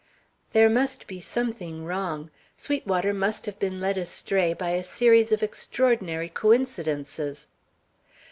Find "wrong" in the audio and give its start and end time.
1.85-2.31